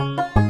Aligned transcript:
Bye. 0.00 0.49